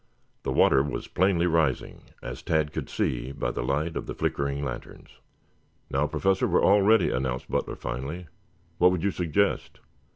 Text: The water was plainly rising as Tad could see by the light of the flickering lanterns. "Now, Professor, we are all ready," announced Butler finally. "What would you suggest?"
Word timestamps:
The 0.41 0.51
water 0.51 0.81
was 0.81 1.07
plainly 1.07 1.45
rising 1.45 2.05
as 2.23 2.41
Tad 2.41 2.73
could 2.73 2.89
see 2.89 3.31
by 3.31 3.51
the 3.51 3.61
light 3.61 3.95
of 3.95 4.07
the 4.07 4.15
flickering 4.15 4.65
lanterns. 4.65 5.19
"Now, 5.91 6.07
Professor, 6.07 6.47
we 6.47 6.55
are 6.55 6.63
all 6.63 6.81
ready," 6.81 7.11
announced 7.11 7.51
Butler 7.51 7.75
finally. 7.75 8.25
"What 8.79 8.89
would 8.89 9.03
you 9.03 9.11
suggest?" 9.11 9.79